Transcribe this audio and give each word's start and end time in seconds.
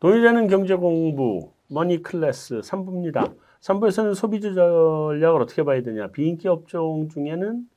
돈이 0.00 0.22
되는 0.22 0.46
경제 0.46 0.74
공부, 0.74 1.52
머니 1.68 2.02
클래스 2.02 2.60
3부입니다. 2.60 3.34
3부에서는 3.60 4.14
소비주 4.14 4.54
전략을 4.54 5.42
어떻게 5.42 5.64
봐야 5.64 5.82
되냐. 5.82 6.08
비인기 6.08 6.46
업종 6.46 7.08
중에는 7.08 7.68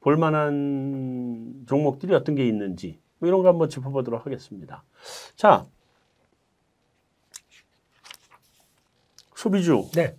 볼만한 0.00 1.64
종목들이 1.66 2.14
어떤 2.14 2.34
게 2.34 2.46
있는지 2.46 2.98
뭐 3.18 3.28
이런 3.28 3.42
거 3.42 3.48
한번 3.48 3.70
짚어보도록 3.70 4.26
하겠습니다. 4.26 4.84
자, 5.36 5.64
소비주. 9.34 9.90
네. 9.94 10.16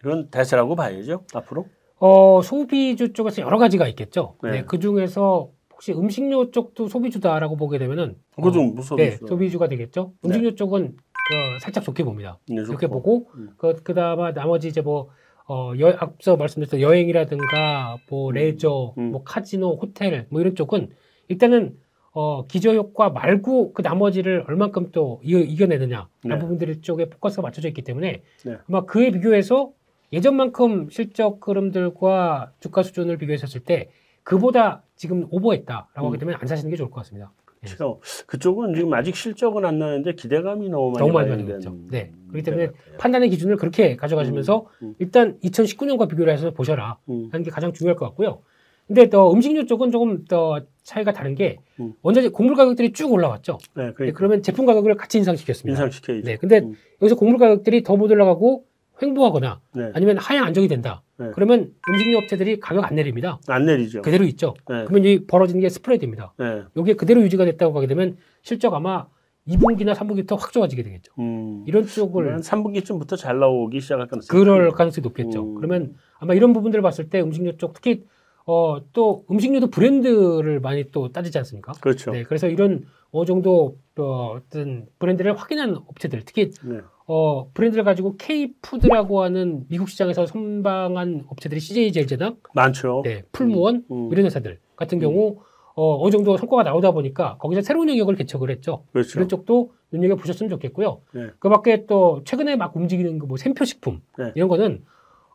이건 0.00 0.30
대세라고 0.30 0.76
봐야죠. 0.76 1.24
앞으로. 1.34 1.66
어, 1.98 2.40
소비주 2.42 3.12
쪽에서 3.12 3.42
여러 3.42 3.58
가지가 3.58 3.86
있겠죠. 3.88 4.36
네. 4.42 4.50
네. 4.50 4.64
그 4.64 4.78
중에서 4.78 5.50
혹시 5.78 5.92
음식료 5.92 6.50
쪽도 6.50 6.88
소비주다라고 6.88 7.56
보게 7.56 7.78
되면은 7.78 8.16
그거 8.34 8.50
좀 8.50 8.70
어, 8.70 8.72
무서워. 8.72 8.96
네, 8.96 9.12
소비주가 9.12 9.68
되겠죠. 9.68 10.12
네. 10.22 10.28
음식료 10.28 10.56
쪽은 10.56 10.96
그 10.96 11.60
살짝 11.60 11.84
좋게 11.84 12.02
봅니다. 12.02 12.40
네, 12.48 12.64
좋고. 12.64 12.88
보고 12.88 13.30
음. 13.36 13.50
그 13.56 13.76
그다음에 13.84 14.32
나머지 14.32 14.66
이제 14.66 14.80
뭐 14.80 15.10
어, 15.46 15.72
여, 15.78 15.96
앞서 16.00 16.36
말씀드렸던 16.36 16.80
여행이라든가 16.80 17.96
뭐 18.10 18.30
음. 18.30 18.34
레저, 18.34 18.92
음. 18.98 19.12
뭐 19.12 19.22
카지노, 19.22 19.76
호텔 19.76 20.26
뭐 20.30 20.40
이런 20.40 20.56
쪽은 20.56 20.90
일단은 21.28 21.76
어, 22.10 22.44
기저 22.48 22.74
효과 22.74 23.10
말고 23.10 23.72
그 23.72 23.82
나머지를 23.82 24.46
얼만큼 24.48 24.90
또 24.90 25.20
이겨, 25.22 25.38
이겨내느냐 25.38 26.08
네. 26.24 26.28
라는 26.28 26.42
부분들 26.42 26.80
쪽에 26.82 27.08
포커스가 27.08 27.42
맞춰져 27.42 27.68
있기 27.68 27.82
때문에 27.82 28.22
네. 28.44 28.56
아마 28.68 28.84
그에 28.84 29.12
비교해서 29.12 29.70
예전만큼 30.12 30.90
실적 30.90 31.46
흐름들과 31.46 32.54
주가 32.58 32.82
수준을 32.82 33.18
비교했었을 33.18 33.60
때 33.60 33.90
그보다 34.28 34.82
지금 34.94 35.26
오버했다라고 35.30 36.06
하기 36.08 36.16
음. 36.16 36.18
때문에 36.18 36.36
안 36.38 36.46
사시는 36.46 36.70
게 36.70 36.76
좋을 36.76 36.90
것 36.90 36.96
같습니다. 36.96 37.32
그렇죠. 37.62 38.00
그쪽은 38.26 38.74
지금 38.74 38.92
아직 38.92 39.16
실적은 39.16 39.64
안 39.64 39.78
나는데 39.78 40.12
기대감이 40.12 40.68
너무 40.68 40.90
많이 40.90 40.98
너무 40.98 41.12
많이 41.12 41.30
반영됐죠. 41.30 41.76
네. 41.90 42.12
그렇기 42.28 42.44
때문에 42.44 42.66
같아요. 42.66 42.98
판단의 42.98 43.30
기준을 43.30 43.56
그렇게 43.56 43.96
가져가시면서 43.96 44.66
음, 44.82 44.86
음. 44.88 44.94
일단 44.98 45.38
2019년과 45.40 46.10
비교를 46.10 46.32
해서 46.32 46.50
보셔라 46.50 46.98
음. 47.08 47.30
하는 47.32 47.42
게 47.42 47.50
가장 47.50 47.72
중요할 47.72 47.96
것 47.96 48.04
같고요. 48.04 48.42
근데 48.86 49.08
또 49.08 49.32
음식료 49.32 49.64
쪽은 49.64 49.90
조금 49.90 50.24
더 50.26 50.60
차이가 50.82 51.12
다른 51.12 51.34
게 51.34 51.56
음. 51.80 51.94
원자재 52.02 52.28
곡물 52.28 52.54
가격들이 52.54 52.92
쭉 52.92 53.10
올라왔죠. 53.10 53.58
네, 53.74 53.86
네, 53.86 53.92
그러니까 53.94 54.16
그러면 54.18 54.42
제품 54.42 54.66
가격을 54.66 54.94
같이 54.96 55.16
인상시켰습니다. 55.18 55.72
인상시켜야죠. 55.72 56.26
네, 56.26 56.36
근데 56.36 56.58
음. 56.60 56.74
여기서 57.00 57.16
곡물 57.16 57.38
가격들이 57.38 57.82
더 57.82 57.96
못 57.96 58.10
올라가고 58.10 58.64
횡보하거나 59.00 59.60
네. 59.74 59.90
아니면 59.94 60.18
하향 60.18 60.44
안정이 60.44 60.68
된다. 60.68 61.02
네. 61.16 61.30
그러면 61.34 61.72
음식료 61.88 62.18
업체들이 62.18 62.60
가격 62.60 62.84
안 62.84 62.94
내립니다. 62.94 63.38
안 63.48 63.66
내리죠. 63.66 64.02
그대로 64.02 64.24
있죠. 64.24 64.54
네. 64.68 64.84
그러면 64.86 65.04
이 65.04 65.26
벌어지는 65.26 65.60
게 65.60 65.68
스프레드입니다. 65.68 66.34
네. 66.38 66.62
여기에 66.76 66.94
그대로 66.94 67.22
유지가 67.22 67.44
됐다고 67.44 67.76
하게 67.76 67.86
되면 67.86 68.16
실적 68.42 68.74
아마 68.74 69.06
2분기나 69.48 69.94
3분기부터 69.94 70.38
확 70.38 70.52
좋아지게 70.52 70.82
되겠죠. 70.82 71.12
음. 71.18 71.64
이런 71.66 71.86
쪽을 71.86 72.34
한 72.34 72.40
3분기쯤부터 72.40 73.16
잘 73.16 73.38
나오기 73.38 73.80
시작할 73.80 74.06
가능성이 74.06 74.44
그럴. 74.44 74.70
가능성이 74.72 75.02
높겠죠. 75.02 75.42
음. 75.42 75.54
그러면 75.54 75.94
아마 76.18 76.34
이런 76.34 76.52
부분들을 76.52 76.82
봤을 76.82 77.08
때 77.08 77.20
음식료 77.20 77.56
쪽 77.56 77.72
특히 77.72 78.04
어, 78.46 78.78
또 78.92 79.24
음식료도 79.30 79.68
브랜드를 79.68 80.60
많이 80.60 80.90
또 80.90 81.12
따지지 81.12 81.36
않습니까? 81.38 81.72
그렇죠. 81.80 82.12
네, 82.12 82.22
그래서 82.22 82.48
이런 82.48 82.84
어느 83.12 83.26
정도 83.26 83.76
어, 83.96 84.36
어떤 84.36 84.86
브랜드를 84.98 85.36
확인한 85.36 85.76
업체들, 85.76 86.22
특히 86.24 86.50
네. 86.62 86.78
어, 87.06 87.50
브랜드를 87.52 87.84
가지고 87.84 88.16
K푸드라고 88.16 89.22
하는 89.22 89.64
미국 89.68 89.88
시장에서 89.88 90.26
선방한 90.26 91.24
업체들이 91.28 91.60
CJ 91.60 91.92
제일제당, 91.92 92.36
많죠. 92.54 93.02
네, 93.04 93.22
풀무원 93.32 93.84
음. 93.90 94.08
이런 94.12 94.26
회사들 94.26 94.58
같은 94.76 94.98
경우 94.98 95.38
어, 95.74 96.02
어느 96.02 96.10
정도 96.10 96.36
성과가 96.36 96.64
나오다 96.64 96.90
보니까 96.90 97.36
거기서 97.38 97.62
새로운 97.62 97.88
영역을 97.88 98.14
개척을 98.16 98.50
했죠. 98.50 98.84
그렇죠. 98.92 99.18
이런 99.18 99.28
쪽도 99.28 99.72
눈여겨 99.92 100.16
보셨으면 100.16 100.50
좋겠고요. 100.50 101.00
네. 101.12 101.28
그 101.38 101.48
밖에 101.48 101.86
또 101.86 102.20
최근에 102.24 102.56
막 102.56 102.76
움직이는 102.76 103.18
그뭐 103.18 103.36
샘표식품 103.36 104.02
네. 104.18 104.32
이런 104.34 104.48
거는 104.48 104.84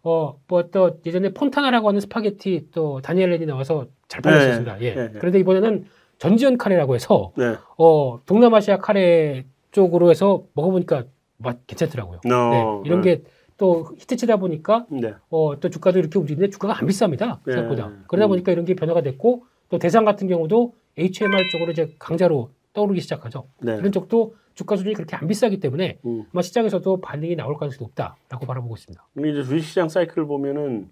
어 0.03 0.35
뭐 0.47 0.69
또 0.69 0.99
예전에 1.05 1.33
폰타나라고 1.33 1.87
하는 1.87 2.01
스파게티 2.01 2.67
또 2.73 3.01
다니엘 3.01 3.29
헤니 3.31 3.45
나와서 3.45 3.87
잘 4.09 4.21
팔렸었습니다. 4.21 4.77
네. 4.77 4.85
예. 4.85 4.93
네, 4.95 5.11
네. 5.13 5.19
그런데 5.19 5.39
이번에는 5.39 5.85
전지현 6.17 6.57
카레라고 6.57 6.95
해서 6.95 7.31
네. 7.35 7.55
어 7.77 8.19
동남아시아 8.25 8.77
카레 8.77 9.45
쪽으로 9.71 10.09
해서 10.09 10.43
먹어보니까 10.53 11.05
맛 11.37 11.65
괜찮더라고요. 11.67 12.21
어, 12.25 12.29
네. 12.51 12.81
이런 12.85 13.01
네. 13.01 13.21
게또 13.57 13.95
히트치다 13.97 14.37
보니까 14.37 14.85
네. 14.89 15.13
어또 15.29 15.69
주가도 15.69 15.99
이렇게 15.99 16.19
움직이는데 16.19 16.51
주가가 16.51 16.79
안 16.79 16.87
비쌉니다. 16.87 17.39
네. 17.45 17.53
생각보다. 17.53 17.91
그러다 18.07 18.27
음. 18.27 18.29
보니까 18.29 18.51
이런 18.51 18.65
게 18.65 18.75
변화가 18.75 19.01
됐고 19.01 19.45
또 19.69 19.79
대상 19.79 20.05
같은 20.05 20.27
경우도 20.27 20.73
HMR 20.97 21.49
쪽으로 21.51 21.71
이제 21.71 21.93
강자로 21.99 22.51
떠오르기 22.73 23.01
시작하죠. 23.01 23.47
네. 23.61 23.75
이런 23.77 23.91
쪽도 23.91 24.35
주가 24.53 24.75
수준이 24.75 24.93
그렇게 24.93 25.15
안 25.15 25.27
비싸기 25.27 25.59
때문에 25.59 25.99
음. 26.05 26.25
아마 26.31 26.41
시장에서도 26.41 27.01
반등이 27.01 27.35
나올 27.35 27.57
가능성이 27.57 27.87
높다라고 27.87 28.45
바라보고 28.45 28.75
있습니다. 28.75 29.03
우리 29.15 29.31
이제 29.31 29.43
주식시장 29.43 29.89
사이클을 29.89 30.27
보면은 30.27 30.89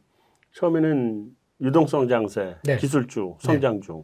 처음에는 0.53 1.35
유동성 1.61 2.07
장세, 2.07 2.55
네. 2.63 2.77
기술주, 2.77 3.35
성장주. 3.39 4.03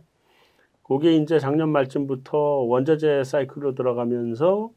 그게 0.87 1.15
이제 1.15 1.39
작년 1.39 1.69
말쯤부터 1.69 2.37
원자재 2.37 3.23
사이클로 3.25 3.75
들어가면서 3.75 4.71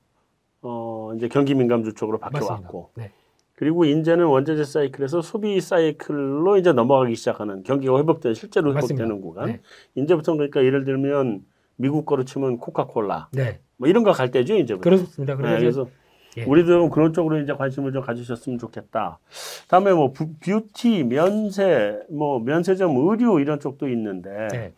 어 0.62 1.12
이제 1.16 1.28
경기 1.28 1.54
민감주 1.54 1.94
쪽으로 1.94 2.18
바뀌어 2.18 2.46
왔고 2.46 2.90
네. 2.96 3.10
그리고 3.54 3.84
이제는 3.84 4.26
원자재 4.26 4.64
사이클에서 4.64 5.22
소비 5.22 5.60
사이클로 5.60 6.56
이제 6.56 6.72
넘어가기 6.72 7.14
시작하는 7.14 7.62
경기가 7.62 7.96
회복되는 7.98 8.34
실제로 8.34 8.72
맞습니다. 8.72 9.04
회복되는 9.04 9.22
구간. 9.22 9.46
네. 9.46 9.60
이제부터 9.94 10.32
그러니까 10.32 10.64
예를 10.64 10.84
들면 10.84 11.44
미국 11.76 12.04
거로 12.06 12.24
치면 12.24 12.58
코카콜라 12.58 13.28
네. 13.32 13.60
뭐 13.76 13.88
이런 13.88 14.02
거 14.02 14.12
갈 14.12 14.30
때죠 14.30 14.56
이제부터. 14.56 14.82
그렇습니다. 14.82 15.34
네, 15.36 15.58
그래서 15.58 15.86
예. 16.36 16.44
우리도 16.44 16.90
그런 16.90 17.12
쪽으로 17.12 17.40
이제 17.40 17.52
관심을 17.54 17.92
좀 17.92 18.02
가지셨으면 18.02 18.58
좋겠다. 18.58 19.18
다음에 19.68 19.92
뭐 19.92 20.12
부- 20.12 20.32
뷰티, 20.38 21.02
면세, 21.04 21.98
뭐 22.08 22.38
면세점, 22.38 22.94
의류 22.96 23.40
이런 23.40 23.58
쪽도 23.58 23.88
있는데 23.88 24.48
네. 24.52 24.72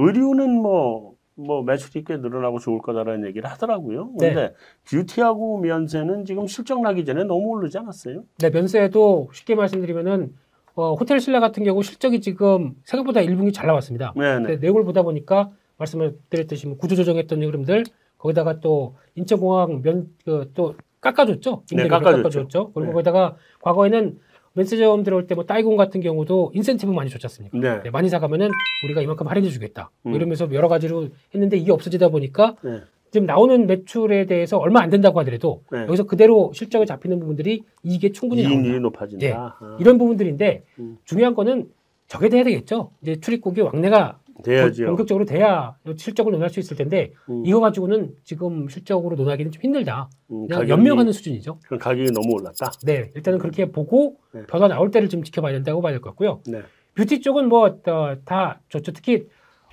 의류는 0.00 0.62
뭐, 0.62 1.14
뭐 1.34 1.62
매출이 1.62 2.04
꽤 2.04 2.16
늘어나고 2.16 2.58
좋을 2.58 2.80
거다라는 2.80 3.26
얘기를 3.28 3.48
하더라고요. 3.50 4.10
네. 4.18 4.32
근데 4.32 4.54
뷰티하고 4.84 5.58
면세는 5.58 6.24
지금 6.24 6.46
실적 6.46 6.80
나기 6.80 7.04
전에 7.04 7.24
너무 7.24 7.48
오르지 7.48 7.78
않았어요? 7.78 8.24
네, 8.38 8.50
면세도 8.50 9.30
쉽게 9.32 9.54
말씀드리면은 9.54 10.34
어, 10.74 10.94
호텔 10.94 11.20
신라 11.20 11.40
같은 11.40 11.64
경우 11.64 11.82
실적이 11.82 12.20
지금 12.20 12.74
생각보다 12.84 13.20
1분기 13.20 13.52
잘 13.52 13.66
나왔습니다. 13.66 14.14
네네. 14.16 14.46
근데 14.46 14.56
내용을 14.56 14.84
보다 14.84 15.02
보니까 15.02 15.50
말씀을 15.76 16.16
드렸듯이 16.30 16.66
뭐 16.66 16.76
구조 16.76 16.94
조정했던 16.94 17.42
흐름들 17.42 17.84
거기다가 18.18 18.60
또 18.60 18.96
인천공항 19.14 19.82
면또 19.82 20.74
깎아줬죠. 21.00 21.64
네, 21.72 21.82
임대료를 21.84 22.22
깎아줬죠. 22.22 22.72
그리고 22.72 22.88
네. 22.88 22.92
거기다가 22.92 23.36
과거에는 23.62 24.18
면세점 24.54 25.02
들어올 25.04 25.26
때 25.26 25.34
뭐 25.34 25.44
따이공 25.44 25.76
같은 25.76 26.00
경우도 26.00 26.52
인센티브 26.54 26.92
많이 26.92 27.08
줬지 27.10 27.26
않습니까? 27.26 27.58
네. 27.58 27.82
네, 27.82 27.90
많이 27.90 28.08
사가면은 28.08 28.50
우리가 28.84 29.00
이만큼 29.02 29.26
할인해 29.28 29.48
주겠다. 29.50 29.90
뭐 30.02 30.12
음. 30.12 30.16
이러면서 30.16 30.48
여러 30.52 30.68
가지로 30.68 31.08
했는데 31.34 31.56
이게 31.56 31.72
없어지다 31.72 32.08
보니까 32.08 32.56
네. 32.62 32.80
지금 33.10 33.26
나오는 33.26 33.66
매출에 33.66 34.26
대해서 34.26 34.56
얼마 34.58 34.80
안 34.82 34.90
된다고 34.90 35.18
하더라도 35.20 35.62
네. 35.72 35.80
여기서 35.82 36.04
그대로 36.04 36.52
실적에 36.54 36.84
잡히는 36.84 37.18
부분들이 37.18 37.62
이게 37.82 38.12
충분히. 38.12 38.42
이익률이 38.42 38.78
높아진다. 38.80 39.26
예. 39.26 39.32
아, 39.32 39.54
이런 39.80 39.98
부분들인데 39.98 40.62
음. 40.78 40.96
중요한 41.04 41.34
거는 41.34 41.68
저게 42.06 42.28
돼야 42.28 42.44
되겠죠. 42.44 42.90
이제 43.02 43.16
출입국이 43.20 43.60
왕래가 43.62 44.19
돼야죠. 44.42 44.86
본격적으로 44.86 45.24
돼야 45.24 45.76
실적을 45.96 46.32
논할 46.32 46.50
수 46.50 46.60
있을 46.60 46.76
텐데 46.76 47.12
음. 47.28 47.42
이거 47.44 47.60
가지고는 47.60 48.14
지금 48.24 48.68
실적으로 48.68 49.16
논하기는 49.16 49.52
좀 49.52 49.62
힘들다. 49.62 50.08
음, 50.30 50.46
그냥 50.46 50.62
가격이- 50.64 50.68
연명하는 50.68 51.12
수준이죠. 51.12 51.58
그럼 51.66 51.78
가격이 51.78 52.12
너무 52.12 52.34
올랐다. 52.34 52.72
네, 52.84 53.10
일단은 53.14 53.38
그렇게 53.38 53.70
보고 53.70 54.16
네. 54.32 54.42
변화 54.48 54.68
나올 54.68 54.90
때를 54.90 55.08
좀 55.08 55.22
지켜봐야 55.22 55.52
된다고 55.52 55.80
봐야 55.82 55.92
될 55.92 56.00
것 56.00 56.10
같고요. 56.10 56.40
네. 56.46 56.62
뷰티 56.94 57.20
쪽은 57.20 57.48
뭐다 57.48 58.60
좋죠. 58.68 58.92
특히 58.92 59.26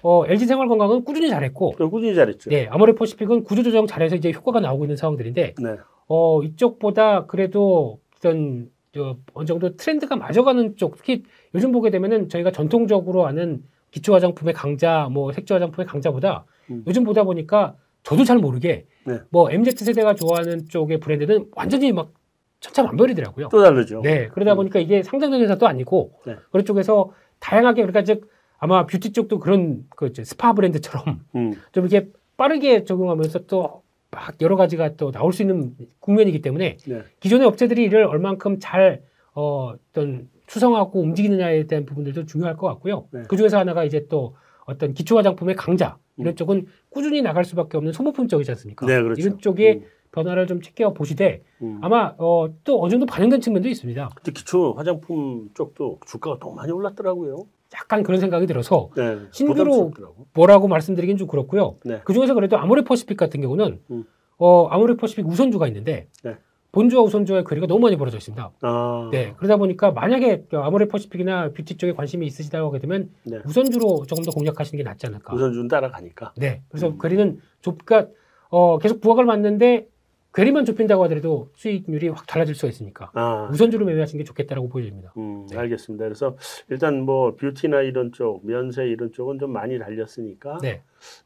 어, 0.03 0.23
LG 0.27 0.45
생활건강은 0.45 1.03
꾸준히 1.03 1.27
잘했고, 1.29 1.73
또 1.77 1.89
꾸준히 1.89 2.13
잘했죠. 2.13 2.51
네, 2.51 2.67
아모레퍼시픽은 2.67 3.43
구조조정 3.43 3.87
잘해서 3.87 4.15
이제 4.15 4.31
효과가 4.31 4.59
나오고 4.59 4.85
있는 4.85 4.95
상황들인데, 4.95 5.55
네. 5.59 5.75
어, 6.07 6.43
이쪽보다 6.43 7.25
그래도 7.25 7.99
어떤 8.17 8.69
저 8.93 9.17
어느 9.33 9.45
정도 9.47 9.75
트렌드가 9.75 10.15
맞아가는 10.15 10.75
쪽, 10.77 10.95
특히 10.97 11.23
요즘 11.55 11.71
보게 11.71 11.89
되면은 11.89 12.29
저희가 12.29 12.51
전통적으로 12.51 13.25
아는 13.25 13.63
기초 13.97 14.13
화장품의 14.13 14.53
강자, 14.53 15.09
뭐 15.11 15.31
색조 15.31 15.55
화장품의 15.55 15.87
강자보다 15.87 16.45
음. 16.69 16.83
요즘 16.85 17.03
보다 17.03 17.23
보니까 17.23 17.75
저도 18.03 18.23
잘 18.23 18.37
모르게 18.37 18.85
네. 19.05 19.19
뭐 19.29 19.49
MZ 19.51 19.83
세대가 19.83 20.13
좋아하는 20.13 20.67
쪽의 20.67 20.99
브랜드는 20.99 21.47
완전히 21.55 21.91
막 21.91 22.13
천차만별이더라고요. 22.59 23.49
또 23.49 23.63
다르죠. 23.63 24.01
네, 24.01 24.27
그러다 24.27 24.53
음. 24.53 24.57
보니까 24.57 24.79
이게 24.79 25.01
상장된 25.01 25.41
회사도 25.41 25.67
아니고 25.67 26.13
네. 26.25 26.35
그런 26.51 26.65
쪽에서 26.65 27.11
다양하게 27.39 27.81
그러니까 27.81 28.03
즉 28.03 28.29
아마 28.59 28.85
뷰티 28.85 29.13
쪽도 29.13 29.39
그런 29.39 29.85
그 29.95 30.11
스파 30.23 30.53
브랜드처럼 30.53 31.21
음. 31.35 31.53
좀 31.71 31.87
이렇게 31.87 32.09
빠르게 32.37 32.83
적용하면서 32.83 33.45
또 33.47 33.87
막 34.09 34.35
여러 34.41 34.55
가지가 34.55 34.95
또 34.95 35.11
나올 35.11 35.33
수 35.33 35.41
있는 35.41 35.75
국면이기 35.99 36.41
때문에 36.41 36.77
네. 36.85 37.03
기존의 37.19 37.47
업체들이 37.47 37.83
이를 37.83 38.05
얼만큼 38.05 38.59
잘 38.59 39.01
어, 39.33 39.73
어떤 39.91 40.29
추종하고 40.47 41.01
움직이느냐에 41.01 41.67
대한 41.67 41.85
부분들도 41.85 42.25
중요할 42.25 42.57
것 42.57 42.67
같고요. 42.67 43.07
네. 43.11 43.23
그 43.27 43.37
중에서 43.37 43.57
하나가 43.59 43.83
이제 43.83 44.07
또 44.09 44.35
어떤 44.65 44.93
기초 44.93 45.17
화장품의 45.17 45.55
강자 45.55 45.97
이런 46.17 46.33
음. 46.33 46.35
쪽은 46.35 46.65
꾸준히 46.89 47.21
나갈 47.21 47.45
수밖에 47.45 47.77
없는 47.77 47.93
소모품 47.93 48.27
쪽이지 48.27 48.49
않습니까? 48.51 48.85
네, 48.85 49.01
그렇죠. 49.01 49.21
이런 49.21 49.37
쪽에 49.39 49.75
음, 49.75 49.85
변화를 50.11 50.47
좀 50.47 50.61
챙겨 50.61 50.93
보시되 50.93 51.43
음. 51.61 51.79
아마 51.81 52.15
어, 52.17 52.49
또 52.63 52.81
어느 52.81 52.89
정도 52.89 53.05
반영된 53.05 53.41
측면도 53.41 53.69
있습니다. 53.69 54.09
근데 54.15 54.31
기초 54.31 54.73
화장품 54.73 55.49
쪽도 55.53 55.99
주가가 56.05 56.39
너무 56.39 56.55
많이 56.55 56.71
올랐더라고요. 56.71 57.45
약간 57.75 58.01
그런 58.03 58.19
생각이 58.19 58.47
들어서 58.47 58.89
네, 58.95 59.17
신규로-. 59.31 59.91
뭐라고 60.33 60.69
말씀드리긴 60.69 61.17
좀 61.17 61.27
그렇고요. 61.27 61.75
네. 61.83 62.01
그 62.05 62.13
중에서 62.13 62.33
그래도 62.33 62.57
아모레퍼시픽 62.57 63.17
같은 63.17 63.41
경우는 63.41 63.81
음. 63.91 64.05
어, 64.37 64.67
아모레퍼시픽 64.67 65.27
우선주가 65.27 65.67
있는데 65.67 66.07
네. 66.23 66.37
본주와 66.77 67.01
우선주의 67.01 67.43
괴리가 67.43 67.65
너무 67.65 67.79
많이 67.79 67.97
벌어져 67.97 68.17
있습니다. 68.17 68.51
아, 68.61 69.09
네, 69.11 69.33
그러다 69.37 69.57
보니까 69.57 69.89
만약에 69.89 70.45
아모레퍼시픽이나 70.51 71.49
뷰티 71.49 71.75
쪽에 71.77 71.93
관심이 71.93 72.23
있으시다고 72.27 72.69
하게 72.69 72.77
되면 72.77 73.09
네. 73.23 73.39
우선주로 73.45 74.05
조금 74.05 74.23
더 74.23 74.29
공략하시는 74.29 74.77
게 74.77 74.87
낫지 74.87 75.07
않을까. 75.07 75.33
우선준 75.33 75.67
따라가니까. 75.69 76.33
네, 76.37 76.61
그래서 76.69 76.89
음. 76.89 76.99
괴리는 77.01 77.39
좁, 77.61 77.83
그러니까 77.83 78.11
어, 78.49 78.77
계속 78.77 79.01
부각을 79.01 79.25
맞는데 79.25 79.87
괴리만 80.37 80.65
좁힌다고 80.65 81.03
하더라도 81.05 81.49
수익률이 81.55 82.09
확 82.09 82.27
달라질 82.27 82.53
수가 82.53 82.67
있으니까 82.67 83.09
아, 83.15 83.49
우선주로 83.51 83.87
매매하시는 83.87 84.19
게 84.19 84.23
좋겠다라고 84.23 84.69
보여집니다. 84.69 85.11
음, 85.17 85.47
네. 85.49 85.57
알겠습니다. 85.57 86.05
그래서 86.05 86.37
일단 86.69 87.01
뭐 87.01 87.35
뷰티나 87.35 87.81
이런 87.81 88.11
쪽, 88.11 88.45
면세 88.45 88.85
이런 88.85 89.11
쪽은 89.11 89.39
좀 89.39 89.51
많이 89.51 89.79
달렸으니까 89.79 90.59
네, 90.61 90.83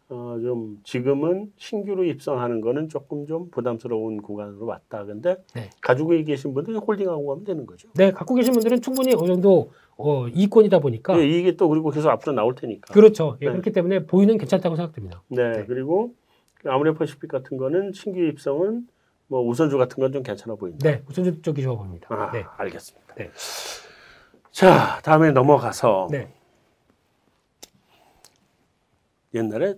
어, 0.08 0.38
좀 0.42 0.80
지금은 0.86 1.52
신규로 1.58 2.06
입성하는 2.06 2.62
거는 2.62 2.88
조금 2.88 3.28
좀 3.28 3.50
부담스러운 3.52 4.22
구간으로 4.22 4.66
왔다. 4.66 5.04
근데 5.04 5.36
네. 5.54 5.70
가지고 5.82 6.12
계신 6.24 6.54
분들은 6.54 6.80
홀딩하고 6.80 7.28
가면 7.28 7.44
되는 7.44 7.66
거죠. 7.66 7.90
네, 7.96 8.12
갖고 8.12 8.34
계신 8.36 8.54
분들은 8.54 8.80
충분히 8.80 9.14
어느 9.14 9.28
정도 9.28 9.72
어, 9.98 10.30
이권이다 10.30 10.80
보니까 10.80 11.20
예, 11.20 11.28
이게 11.28 11.58
또 11.58 11.68
그리고 11.68 11.90
계속 11.90 12.10
앞으로 12.10 12.32
나올 12.32 12.56
테니까. 12.56 12.94
그렇죠. 12.94 13.36
예, 13.42 13.48
네. 13.48 13.52
그렇기 13.52 13.74
때문에 13.74 14.06
보이는 14.06 14.38
괜찮다고 14.38 14.78
생각됩니다. 14.78 15.22
네, 15.28 15.52
네. 15.52 15.66
그리고 15.66 16.14
아모레퍼시픽 16.64 17.30
같은 17.30 17.58
거는 17.58 17.92
신규 17.92 18.22
입성은 18.22 18.88
뭐 19.32 19.42
우선주 19.48 19.78
같은 19.78 20.02
건 20.02 20.12
좀 20.12 20.24
괜찮아 20.24 20.56
보인다. 20.56 20.90
네, 20.90 21.02
우선주 21.08 21.42
쪽이 21.42 21.62
좋아 21.62 21.78
보입니다. 21.78 22.14
아, 22.14 22.30
네, 22.34 22.44
알겠습니다. 22.58 23.16
네. 23.16 23.32
자, 24.52 25.00
다음에 25.04 25.32
넘어가서 25.32 26.10
네, 26.12 26.34
옛날에 29.34 29.76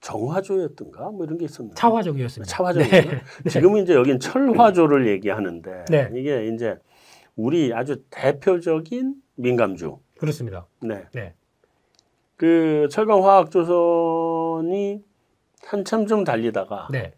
정화조였던가 0.00 1.10
뭐 1.10 1.26
이런 1.26 1.36
게 1.36 1.44
있었는데 1.44 1.74
차화적이었습니다. 1.78 2.50
차화조였나? 2.50 3.20
네. 3.44 3.50
지금은 3.50 3.82
이제 3.82 3.92
여긴 3.94 4.18
철화조를 4.18 5.06
얘기하는데 5.08 5.84
네. 5.90 6.10
이게 6.14 6.46
이제 6.46 6.78
우리 7.36 7.74
아주 7.74 8.02
대표적인 8.08 9.16
민감주. 9.34 9.98
그렇습니다. 10.18 10.66
네. 10.80 11.04
네. 11.12 11.34
그 12.36 12.88
철강화학조선이 12.90 15.04
한참 15.66 16.06
좀 16.06 16.24
달리다가 16.24 16.88
네, 16.90 17.12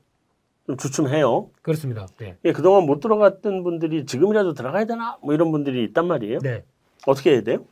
좀 0.66 0.76
주춤해요. 0.76 1.50
그렇습니다. 1.62 2.06
네, 2.18 2.36
예, 2.44 2.52
그동안 2.52 2.86
못 2.86 3.00
들어갔던 3.00 3.62
분들이 3.62 4.06
지금이라도 4.06 4.54
들어가야 4.54 4.86
되나? 4.86 5.18
뭐 5.22 5.34
이런 5.34 5.52
분들이 5.52 5.84
있단 5.84 6.06
말이에요. 6.06 6.38
네. 6.38 6.64
어떻게 7.06 7.32
해야 7.32 7.42
돼요? 7.42 7.64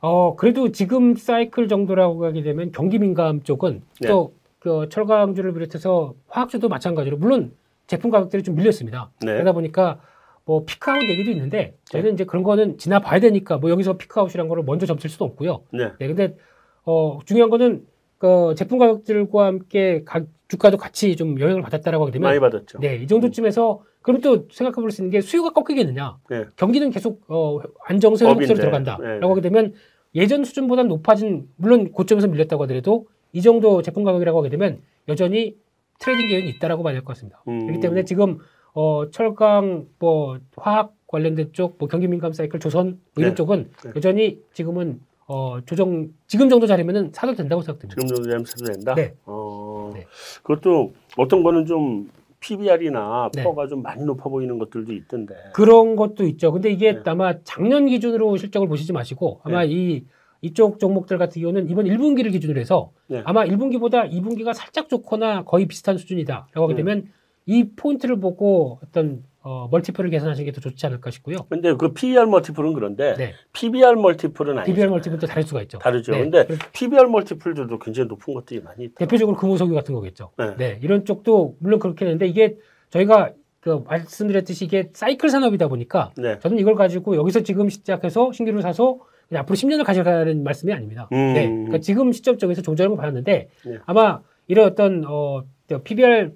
어, 0.00 0.36
그래도 0.36 0.70
지금 0.70 1.16
사이클 1.16 1.68
정도라고 1.68 2.26
하게 2.26 2.42
되면 2.42 2.72
경기 2.72 2.98
민감 2.98 3.42
쪽은 3.42 3.82
네. 4.00 4.08
또그 4.08 4.88
철강주를 4.90 5.54
비롯해서 5.54 6.14
화학주도 6.28 6.68
마찬가지로 6.68 7.16
물론 7.16 7.52
제품 7.86 8.10
가격들이 8.10 8.42
좀 8.42 8.54
밀렸습니다. 8.56 9.10
네. 9.22 9.32
그러다 9.32 9.52
보니까 9.52 10.00
뭐 10.44 10.64
피크아웃 10.64 11.02
얘기도 11.08 11.30
있는데 11.30 11.76
저희는 11.86 12.14
이제 12.14 12.24
그런 12.24 12.42
거는 12.42 12.76
지나봐야 12.76 13.20
되니까 13.20 13.56
뭐 13.56 13.70
여기서 13.70 13.96
피크아웃이란 13.96 14.48
거를 14.48 14.62
먼저 14.62 14.84
점칠 14.84 15.08
수도 15.08 15.24
없고요. 15.24 15.62
네. 15.72 15.92
네, 15.98 16.06
근데 16.06 16.36
어 16.84 17.18
중요한 17.24 17.48
거는 17.48 17.86
그 18.18 18.54
제품 18.56 18.78
가격들과 18.78 19.46
함께 19.46 20.02
가, 20.04 20.22
주가도 20.48 20.76
같이 20.76 21.16
좀 21.16 21.38
영향을 21.40 21.62
받았다라고 21.62 22.04
하게 22.04 22.12
되면 22.12 22.28
많이 22.28 22.40
받았죠. 22.40 22.78
네, 22.78 22.96
이 22.96 23.06
정도쯤에서 23.06 23.82
그럼 24.02 24.20
또 24.20 24.46
생각해 24.50 24.76
볼 24.80 24.90
수 24.90 25.02
있는 25.02 25.10
게 25.10 25.20
수요가 25.20 25.50
꺾이겠느냐? 25.50 26.18
네. 26.30 26.44
경기는 26.56 26.90
계속 26.90 27.22
어, 27.28 27.58
안정세 27.86 28.24
회복세로 28.26 28.58
들어간다라고 28.58 29.20
네. 29.20 29.26
하게 29.26 29.40
되면 29.40 29.74
예전 30.14 30.44
수준보다 30.44 30.84
높아진 30.84 31.48
물론 31.56 31.90
고점에서 31.92 32.28
밀렸다고 32.28 32.62
하더라도 32.64 33.06
이 33.32 33.42
정도 33.42 33.82
제품 33.82 34.04
가격이라고 34.04 34.38
하게 34.38 34.48
되면 34.48 34.80
여전히 35.08 35.56
trading 35.98 36.28
기회는 36.28 36.48
있다라고 36.48 36.82
봐야 36.82 36.92
될 36.94 37.02
것 37.02 37.14
같습니다. 37.14 37.42
음. 37.48 37.60
그렇기 37.66 37.80
때문에 37.80 38.04
지금 38.04 38.38
어, 38.72 39.10
철강 39.10 39.86
뭐 39.98 40.38
화학 40.56 40.94
관련된 41.06 41.52
쪽, 41.52 41.76
뭐 41.78 41.88
경기 41.88 42.06
민감 42.08 42.32
사이클 42.32 42.60
조선 42.60 43.00
뭐 43.14 43.22
이런 43.22 43.30
네. 43.30 43.34
쪽은 43.34 43.70
네. 43.84 43.90
여전히 43.96 44.40
지금은 44.52 45.00
어, 45.28 45.58
조정 45.66 46.08
지금 46.26 46.48
정도 46.48 46.66
자리면은 46.66 47.10
사도 47.12 47.34
된다고 47.34 47.62
생각됩니다. 47.62 48.00
지금 48.00 48.14
정도 48.14 48.28
되면 48.30 48.44
사도 48.44 48.64
된다? 48.64 48.94
네. 48.94 49.14
어, 49.24 49.90
네. 49.94 50.06
그것도 50.42 50.92
어떤 51.16 51.42
거는 51.42 51.66
좀 51.66 52.10
PBR이나 52.40 53.30
네. 53.34 53.42
PER가 53.42 53.66
좀 53.66 53.82
많이 53.82 54.04
높아 54.04 54.28
보이는 54.28 54.58
것들도 54.58 54.92
있던데. 54.92 55.34
그런 55.52 55.96
것도 55.96 56.24
있죠. 56.28 56.52
근데 56.52 56.70
이게 56.70 56.92
네. 56.92 57.02
아마 57.06 57.34
작년 57.42 57.86
기준으로 57.86 58.36
실적을 58.36 58.68
보시지 58.68 58.92
마시고 58.92 59.40
아마 59.42 59.64
이 59.64 60.04
이쪽 60.42 60.78
종목들 60.78 61.18
같은 61.18 61.42
경우는 61.42 61.68
이번 61.70 61.86
1분기를 61.86 62.30
기준으로 62.30 62.60
해서 62.60 62.92
네. 63.08 63.22
아마 63.24 63.44
1분기보다 63.44 64.12
2분기가 64.12 64.54
살짝 64.54 64.88
좋거나 64.88 65.42
거의 65.42 65.66
비슷한 65.66 65.98
수준이다라고 65.98 66.62
하게 66.62 66.74
네. 66.74 66.76
되면 66.76 67.08
이 67.46 67.70
포인트를 67.74 68.20
보고 68.20 68.78
어떤 68.84 69.24
어, 69.46 69.68
멀티플을 69.70 70.10
계산하시는 70.10 70.44
게 70.44 70.50
더 70.56 70.60
좋지 70.60 70.84
않을까 70.86 71.10
싶고요. 71.12 71.38
근데 71.48 71.72
그 71.74 71.92
PER 71.92 72.26
멀티플은 72.26 72.72
그런데 72.72 73.14
네. 73.14 73.34
PBR 73.52 73.94
멀티플은 73.94 74.58
아니죠. 74.58 74.72
DBR 74.72 74.88
멀티플도 74.90 75.26
다를 75.28 75.42
수가 75.44 75.62
있죠. 75.62 75.78
다르죠. 75.78 76.12
네. 76.12 76.18
근데 76.22 76.44
그래서 76.46 76.62
PBR 76.72 77.04
멀티플들도 77.08 77.78
굉장히 77.78 78.08
높은 78.08 78.34
것들이 78.34 78.60
많이 78.60 78.84
있다. 78.84 78.94
대표적으로 78.98 79.36
금호석유 79.36 79.72
같은 79.74 79.94
거겠죠. 79.94 80.30
네. 80.38 80.56
네, 80.56 80.78
이런 80.82 81.04
쪽도 81.04 81.56
물론 81.60 81.78
그렇긴 81.78 82.08
한데 82.08 82.26
이게 82.26 82.56
저희가 82.90 83.32
그 83.60 83.84
말씀드렸듯이 83.86 84.64
이게 84.64 84.90
사이클 84.92 85.28
산업이다 85.28 85.68
보니까 85.68 86.12
네. 86.16 86.38
저는 86.40 86.58
이걸 86.58 86.74
가지고 86.74 87.14
여기서 87.16 87.40
지금 87.42 87.68
시작해서 87.68 88.32
신규를 88.32 88.62
사서 88.62 88.98
앞으로 89.34 89.54
10년을 89.56 89.84
가져가라는 89.84 90.42
말씀이 90.42 90.72
아닙니다. 90.72 91.08
음. 91.12 91.34
네, 91.34 91.46
그러니까 91.48 91.78
지금 91.78 92.12
시점적에서 92.12 92.62
조정을 92.62 92.96
받았는데 92.96 93.48
네. 93.66 93.78
아마 93.86 94.20
이런 94.48 94.66
어떤 94.66 95.04
어저 95.04 95.82
PBR 95.84 96.32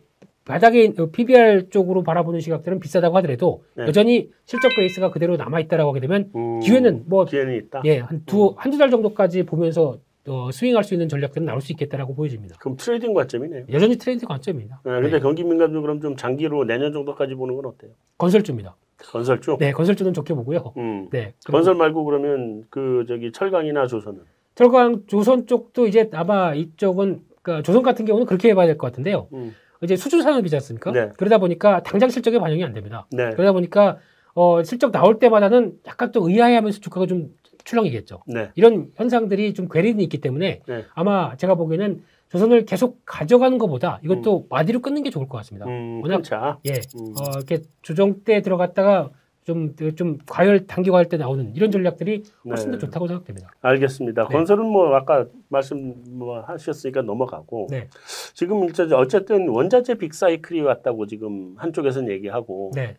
바닥에 0.51 0.93
어, 0.99 1.07
PBR 1.07 1.69
쪽으로 1.71 2.03
바라보는 2.03 2.41
시각들은 2.41 2.81
비싸다고 2.81 3.17
하더라도 3.19 3.63
네. 3.77 3.85
여전히 3.87 4.31
실적 4.45 4.75
베이스가 4.75 5.11
그대로 5.11 5.37
남아 5.37 5.61
있다라고 5.61 5.91
하게 5.91 6.01
되면 6.01 6.31
음, 6.35 6.59
기회는 6.61 7.05
뭐 7.07 7.25
기회는 7.25 7.55
있다. 7.57 7.83
예, 7.85 7.99
한두 7.99 8.55
한두 8.57 8.77
달 8.79 8.91
정도까지 8.91 9.45
보면서 9.45 9.99
어, 10.29 10.51
스윙할 10.53 10.83
수 10.85 10.95
있는 10.95 11.09
전략들은 11.09 11.47
나올 11.47 11.61
수 11.61 11.73
있겠다라고 11.73 12.15
보여집니다. 12.15 12.57
그럼 12.59 12.77
trading 12.77 13.15
관점이네요. 13.15 13.65
여전히 13.73 13.97
trading 13.97 14.27
관점입니다. 14.27 14.81
네, 14.85 14.91
근데 14.93 15.11
네, 15.13 15.21
경기 15.21 15.45
민감주 15.45 15.81
그럼 15.81 16.01
좀 16.01 16.17
장기로 16.17 16.65
내년 16.65 16.93
정도까지 16.93 17.35
보는 17.35 17.55
건 17.57 17.67
어때요? 17.67 17.93
건설주입니다. 18.19 18.77
건설주? 18.99 19.57
네, 19.61 19.73
건설주는 19.73 20.13
좋게 20.13 20.35
보고요. 20.35 20.75
음. 20.77 21.09
네, 21.11 21.33
건설 21.47 21.75
말고 21.77 22.05
그러면 22.05 22.65
그 22.71 23.05
저기 23.09 23.33
철강이나 23.33 23.87
조선은 23.87 24.21
철강 24.57 25.05
조선 25.07 25.47
쪽도 25.47 25.87
이제 25.87 26.11
아마 26.13 26.55
이쪽은 26.55 27.21
그러니까 27.41 27.63
조선 27.63 27.83
같은 27.83 28.05
경우는 28.05 28.27
그렇게 28.27 28.51
해봐야 28.51 28.67
될 28.67 28.77
것 28.77 28.89
같은데요. 28.89 29.29
음. 29.33 29.55
이제 29.83 29.97
수주 29.97 30.23
산업이지 30.23 30.55
않습니까? 30.57 30.93
네. 30.93 31.09
그러다 31.17 31.39
보니까 31.39 31.83
당장 31.83 32.11
실적에 32.11 32.39
반영이 32.39 32.63
안 32.65 32.73
됩니다. 32.73 33.07
네. 33.11 33.31
그러다 33.31 33.53
보니까 33.53 33.99
어, 34.35 34.63
실적 34.63 34.93
나올 34.93 35.19
때마다는 35.19 35.79
약간 35.87 36.13
또 36.13 36.29
의아해하면서 36.29 36.81
주가가 36.81 37.07
좀 37.07 37.35
출렁이겠죠. 37.65 38.23
네. 38.27 38.51
이런 38.55 38.91
현상들이 38.97 39.55
좀 39.55 39.69
괴리는 39.69 40.01
있기 40.01 40.21
때문에 40.21 40.63
네. 40.67 40.85
아마 40.95 41.37
제가 41.37 41.55
보기에는 41.55 42.03
조선을 42.29 42.65
계속 42.65 43.01
가져가는 43.05 43.57
것보다 43.59 44.01
이것도 44.05 44.47
마디로 44.51 44.81
끊는 44.81 45.03
게 45.03 45.11
좋을 45.11 45.29
것 45.29 45.37
같습니다. 45.39 45.67
음, 45.67 46.01
워낙-. 46.03 46.23
예, 46.65 46.75
음. 46.95 47.15
어, 47.19 47.31
이렇게 47.37 47.63
조정 47.83 48.23
때 48.23 48.41
들어갔다가 48.41 49.11
좀, 49.51 49.75
좀 49.97 50.19
과열, 50.27 50.67
단기 50.67 50.91
과열 50.91 51.09
때 51.09 51.17
나오는 51.17 51.53
이런 51.57 51.71
전략들이 51.71 52.23
훨씬 52.49 52.71
네. 52.71 52.79
더 52.79 52.87
좋다고 52.87 53.09
생각됩니다. 53.09 53.51
알겠습니다. 53.61 54.29
네. 54.29 54.33
건설은 54.33 54.65
뭐 54.65 54.95
아까 54.95 55.27
말씀 55.49 55.95
뭐 56.11 56.41
하셨으니까 56.41 57.03
넘어가고 57.03 57.67
네. 57.71 57.89
지금 58.35 58.63
일단 58.65 58.93
어쨌든 58.93 59.49
원자재 59.49 59.97
빅사이클이 59.97 60.61
왔다고 60.61 61.07
지금 61.07 61.55
한쪽에서는 61.57 62.11
얘기하고 62.13 62.71
네. 62.75 62.97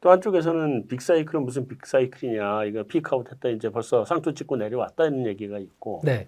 또 0.00 0.10
한쪽에서는 0.10 0.88
빅사이클은 0.88 1.44
무슨 1.44 1.68
빅사이클이냐 1.68 2.64
이거 2.64 2.82
피크아웃 2.84 3.30
했다 3.30 3.50
이제 3.50 3.68
벌써 3.68 4.06
상투 4.06 4.32
찍고 4.32 4.56
내려왔다는 4.56 5.26
얘기가 5.26 5.58
있고 5.58 6.00
네. 6.04 6.26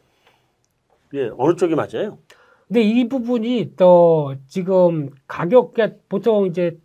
이게 1.10 1.30
어느 1.38 1.56
쪽이 1.56 1.74
맞아요? 1.74 2.18
근데 2.68 2.82
이 2.82 3.08
부분이 3.08 3.72
또 3.76 4.34
지금 4.46 5.10
가격, 5.26 5.74
보통 6.08 6.46
이제 6.46 6.78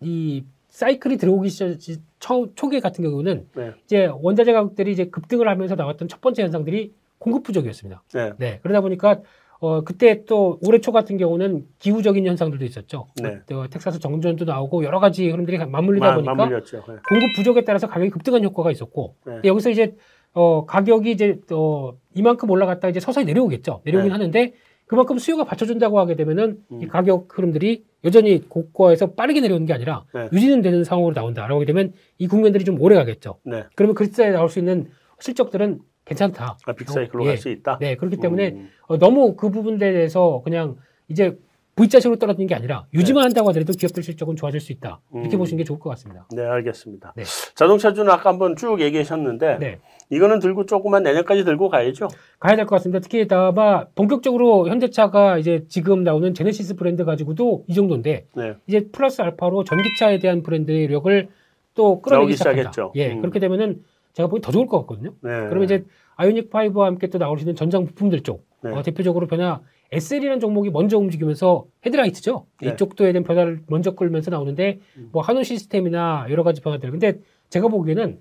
이 0.00 0.44
사이클이 0.68 1.16
들어오기 1.16 1.48
시작, 1.48 1.76
초, 2.18 2.54
초기 2.54 2.80
같은 2.80 3.02
경우는 3.02 3.48
네. 3.56 3.72
이제 3.84 4.06
원자재 4.20 4.52
가격들이 4.52 4.92
이제 4.92 5.06
급등을 5.06 5.48
하면서 5.48 5.74
나왔던 5.74 6.08
첫 6.08 6.20
번째 6.20 6.42
현상들이 6.42 6.92
공급 7.18 7.42
부족이었습니다. 7.42 8.02
네. 8.14 8.32
네. 8.38 8.58
그러다 8.62 8.80
보니까 8.80 9.20
어, 9.60 9.80
그때 9.82 10.24
또 10.24 10.58
올해 10.64 10.80
초 10.80 10.92
같은 10.92 11.16
경우는 11.16 11.66
기후적인 11.80 12.24
현상들도 12.26 12.64
있었죠. 12.64 13.08
네. 13.20 13.40
또 13.48 13.66
텍사스 13.66 13.98
정전도 13.98 14.44
나오고 14.44 14.84
여러 14.84 15.00
가지 15.00 15.28
흐름들이 15.28 15.58
맞물리다 15.58 16.06
마- 16.06 16.14
보니까 16.14 16.34
맞물렸죠. 16.34 16.76
네. 16.86 16.94
공급 17.08 17.32
부족에 17.34 17.64
따라서 17.64 17.88
가격이 17.88 18.10
급등한 18.10 18.44
효과가 18.44 18.70
있었고 18.70 19.16
네. 19.26 19.32
근데 19.34 19.48
여기서 19.48 19.70
이제 19.70 19.96
어, 20.32 20.64
가격이 20.66 21.10
이제 21.10 21.40
어, 21.50 21.92
이만큼 22.14 22.50
올라갔다 22.50 22.88
이제 22.88 23.00
서서히 23.00 23.24
내려오겠죠. 23.24 23.80
내려오긴 23.84 24.08
네. 24.08 24.12
하는데 24.12 24.52
그만큼 24.88 25.18
수요가 25.18 25.44
받쳐준다고 25.44 26.00
하게 26.00 26.16
되면은 26.16 26.58
음. 26.72 26.82
이 26.82 26.88
가격 26.88 27.28
흐름들이 27.36 27.84
여전히 28.04 28.48
고가에서 28.48 29.12
빠르게 29.12 29.40
내려오는 29.40 29.66
게 29.66 29.74
아니라 29.74 30.04
네. 30.14 30.28
유지는 30.32 30.62
되는 30.62 30.82
상황으로 30.82 31.14
나온다라고 31.14 31.56
하게 31.56 31.66
되면 31.66 31.92
이 32.16 32.26
국면들이 32.26 32.64
좀 32.64 32.80
오래 32.80 32.96
가겠죠. 32.96 33.38
네. 33.44 33.64
그러면 33.76 33.94
그때 33.94 34.30
나올 34.30 34.48
수 34.48 34.58
있는 34.58 34.88
실적들은 35.20 35.80
괜찮다. 36.06 36.56
아, 36.64 36.72
빅사이클로 36.72 37.24
예. 37.24 37.28
갈수 37.28 37.50
있다. 37.50 37.78
네, 37.80 37.96
그렇기 37.96 38.16
때문에 38.16 38.52
음. 38.52 38.70
어, 38.86 38.98
너무 38.98 39.36
그 39.36 39.50
부분에 39.50 39.78
대해서 39.78 40.40
그냥 40.42 40.76
이제 41.08 41.38
V자식으로 41.78 42.18
떨어지는 42.18 42.46
게 42.48 42.54
아니라 42.56 42.86
유지만 42.92 43.24
한다고 43.24 43.48
하더라도 43.50 43.72
기업들 43.72 44.02
실적은 44.02 44.34
좋아질 44.34 44.58
수 44.60 44.72
있다. 44.72 45.00
이렇게 45.12 45.28
네. 45.28 45.36
음. 45.36 45.38
보시는 45.38 45.58
게 45.58 45.64
좋을 45.64 45.78
것 45.78 45.90
같습니다. 45.90 46.26
네, 46.34 46.42
알겠습니다. 46.44 47.12
네. 47.16 47.22
자동차주는 47.54 48.10
아까 48.10 48.30
한번 48.30 48.56
쭉 48.56 48.80
얘기하셨는데 48.80 49.58
네. 49.58 49.78
이거는 50.10 50.40
들고 50.40 50.66
조금만 50.66 51.02
내년까지 51.04 51.44
들고 51.44 51.68
가야죠. 51.68 52.08
가야 52.40 52.56
될 52.56 52.66
것 52.66 52.76
같습니다. 52.76 52.98
특히 53.00 53.26
아마 53.30 53.84
본격적으로 53.94 54.68
현대차가 54.68 55.38
이제 55.38 55.64
지금 55.68 56.02
나오는 56.02 56.34
제네시스 56.34 56.74
브랜드 56.76 57.04
가지고도 57.04 57.64
이 57.68 57.74
정도인데 57.74 58.26
네. 58.34 58.54
이제 58.66 58.88
플러스 58.90 59.22
알파로 59.22 59.64
전기차에 59.64 60.18
대한 60.18 60.42
브랜드의 60.42 60.88
력을 60.88 61.28
또 61.74 62.02
끌어내기 62.02 62.32
시작한다. 62.32 62.70
시작했죠. 62.72 62.92
예, 62.96 63.12
음. 63.12 63.20
그렇게 63.20 63.38
되면은 63.38 63.82
제가 64.14 64.28
보기 64.28 64.42
더 64.42 64.50
좋을 64.50 64.66
것 64.66 64.80
같거든요. 64.80 65.10
네. 65.22 65.30
그러면 65.48 65.62
이제 65.64 65.84
아이오닉 66.16 66.50
5와 66.50 66.84
함께 66.86 67.06
또 67.06 67.18
나올 67.18 67.38
수 67.38 67.44
있는 67.44 67.54
전장 67.54 67.84
부품들 67.86 68.22
쪽 68.24 68.44
네. 68.64 68.72
어, 68.72 68.82
대표적으로 68.82 69.28
변화 69.28 69.60
SL이라는 69.92 70.40
종목이 70.40 70.70
먼저 70.70 70.98
움직이면서 70.98 71.64
헤드라이트죠. 71.84 72.46
네. 72.62 72.70
이쪽도에 72.70 73.12
대한 73.12 73.24
변화를 73.24 73.62
먼저 73.68 73.94
끌면서 73.94 74.30
나오는데 74.30 74.80
음. 74.96 75.08
뭐 75.12 75.22
한우 75.22 75.42
시스템이나 75.44 76.26
여러 76.30 76.42
가지 76.42 76.60
변화들. 76.60 76.90
근데 76.90 77.18
제가 77.48 77.68
보기에는 77.68 78.20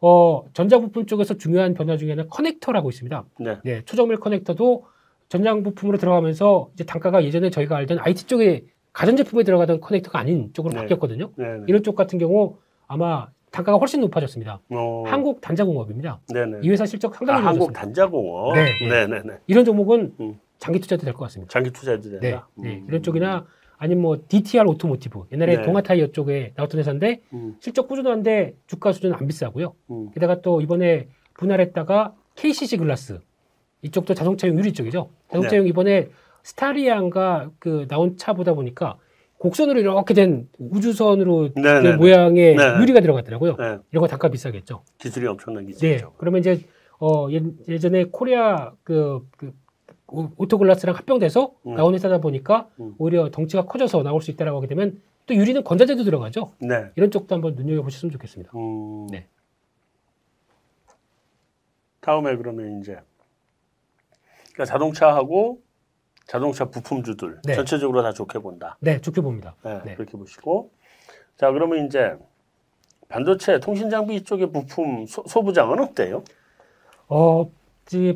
어, 0.00 0.44
전자 0.52 0.78
부품 0.78 1.06
쪽에서 1.06 1.34
중요한 1.34 1.72
변화 1.74 1.96
중에 1.96 2.10
하나 2.10 2.24
커넥터라고 2.26 2.90
있습니다. 2.90 3.24
네. 3.40 3.56
네, 3.64 3.82
초정밀 3.86 4.18
커넥터도 4.18 4.84
전장 5.28 5.62
부품으로 5.62 5.96
들어가면서 5.98 6.68
이제 6.74 6.84
단가가 6.84 7.24
예전에 7.24 7.50
저희가 7.50 7.76
알던 7.76 7.98
IT 8.00 8.26
쪽에 8.26 8.64
가전제품에 8.92 9.42
들어가던 9.42 9.80
커넥터가 9.80 10.18
아닌 10.18 10.50
쪽으로 10.52 10.74
네. 10.74 10.80
바뀌었거든요. 10.80 11.30
네. 11.36 11.44
네. 11.44 11.64
이런 11.66 11.82
쪽 11.82 11.96
같은 11.96 12.18
경우 12.18 12.58
아마 12.86 13.28
단가가 13.50 13.78
훨씬 13.78 14.00
높아졌습니다. 14.02 14.60
어. 14.70 15.04
한국 15.06 15.40
단자공업입니다. 15.40 16.20
네네. 16.32 16.58
이 16.62 16.68
회사 16.68 16.84
실적 16.84 17.14
아, 17.14 17.18
상당히 17.18 17.42
한국 17.42 17.72
좋아졌습니다. 17.72 17.80
단자공업. 17.80 18.54
네. 18.54 18.78
네, 18.86 19.06
네, 19.06 19.22
네. 19.24 19.38
이런 19.46 19.64
종목은 19.64 20.14
음. 20.20 20.38
장기 20.58 20.80
투자도 20.80 21.02
될 21.04 21.12
것 21.12 21.20
같습니다. 21.26 21.50
장기 21.50 21.70
투자해도 21.70 22.10
네, 22.10 22.20
된다. 22.20 22.48
네. 22.56 22.76
음. 22.76 22.84
이런 22.88 23.02
쪽이나 23.02 23.46
아니면 23.78 24.02
뭐 24.02 24.18
DTR 24.28 24.66
오토모티브 24.66 25.24
옛날에 25.32 25.56
네. 25.58 25.62
동아 25.62 25.82
타이어 25.82 26.06
쪽에 26.08 26.52
나왔던 26.56 26.78
회사인데 26.80 27.20
음. 27.34 27.56
실적 27.60 27.88
꾸준한데 27.88 28.54
주가 28.66 28.92
수준은 28.92 29.16
안 29.16 29.26
비싸고요. 29.26 29.74
음. 29.90 30.10
게다가 30.12 30.40
또 30.40 30.60
이번에 30.60 31.08
분할했다가 31.34 32.14
KCC 32.36 32.78
글라스 32.78 33.18
이쪽도 33.82 34.14
자동차용 34.14 34.56
유리 34.58 34.72
쪽이죠. 34.72 35.10
자동차용 35.30 35.66
이번에 35.66 36.08
스타리안가 36.42 37.50
그 37.58 37.86
나온 37.88 38.16
차 38.16 38.32
보다 38.32 38.54
보니까 38.54 38.96
곡선으로 39.38 39.78
이렇게 39.80 40.14
된 40.14 40.48
우주선으로 40.58 41.50
네, 41.54 41.62
된 41.62 41.82
네, 41.82 41.90
네. 41.90 41.96
모양의 41.96 42.56
네. 42.56 42.62
유리가 42.80 43.00
들어갔더라고요. 43.00 43.56
네. 43.56 43.78
이런 43.92 44.00
거 44.00 44.06
단가 44.06 44.28
비싸겠죠. 44.30 44.82
기술이 44.98 45.26
엄청난 45.26 45.64
네. 45.66 45.72
기술이죠. 45.72 46.14
그러면 46.16 46.40
이제 46.40 46.60
어 46.98 47.28
예, 47.30 47.42
예전에 47.68 48.04
코리아 48.04 48.72
그, 48.82 49.20
그 49.36 49.52
오- 50.08 50.30
오토글라스랑 50.36 50.94
합병돼서 50.96 51.52
음. 51.66 51.74
나온 51.74 51.94
회사다 51.94 52.18
보니까 52.18 52.68
음. 52.80 52.94
오히려 52.98 53.30
덩치가 53.30 53.64
커져서 53.64 54.02
나올 54.02 54.22
수 54.22 54.30
있다라고 54.30 54.58
하게 54.58 54.68
되면 54.68 55.00
또 55.26 55.34
유리는 55.34 55.62
건자재도 55.64 56.04
들어가죠. 56.04 56.52
네. 56.60 56.90
이런 56.94 57.10
쪽도 57.10 57.34
한번 57.34 57.54
눈여겨 57.56 57.82
보셨으면 57.82 58.12
좋겠습니다. 58.12 58.52
음. 58.54 59.06
네. 59.10 59.26
다음에 62.00 62.36
그러면 62.36 62.78
이제 62.80 62.96
그러니까 64.52 64.64
자동차하고 64.66 65.60
자동차 66.26 66.66
부품주들 66.70 67.40
네. 67.44 67.54
전체적으로 67.54 68.02
다 68.02 68.12
좋게 68.12 68.38
본다. 68.38 68.76
네, 68.80 69.00
좋게 69.00 69.20
봅니다. 69.20 69.56
네, 69.64 69.80
네. 69.84 69.94
그렇게 69.96 70.16
보시고 70.16 70.70
자 71.36 71.50
그러면 71.50 71.86
이제 71.86 72.16
반도체 73.08 73.58
통신 73.60 73.90
장비 73.90 74.22
쪽의 74.22 74.50
부품 74.52 75.06
소, 75.06 75.24
소부장은 75.26 75.80
어때요? 75.80 76.22
어, 77.08 77.44
이 77.44 77.48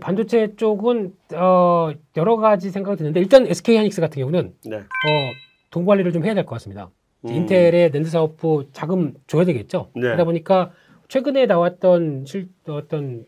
반도체 0.01 0.57
쪽은 0.57 1.15
어, 1.35 1.93
여러 2.17 2.37
가지 2.37 2.71
생각이 2.71 2.97
드는데 2.97 3.21
일단 3.21 3.47
SK 3.47 3.77
하이닉스 3.77 4.01
같은 4.01 4.21
경우는 4.21 4.55
네. 4.67 4.77
어, 4.79 4.83
돈 5.71 5.85
관리를 5.87 6.13
좀 6.13 6.25
해야 6.25 6.35
될 6.35 6.45
것 6.45 6.51
같습니다. 6.57 6.91
음. 7.25 7.31
인텔의 7.31 7.91
낸드 7.93 8.09
사업부 8.11 8.67
자금 8.73 9.15
줘야 9.27 9.45
되겠죠. 9.45 9.91
네. 9.95 10.03
그러다 10.03 10.25
보니까 10.25 10.73
최근에 11.09 11.47
나왔던 11.47 12.25
실 12.27 12.49
어떤 12.69 13.25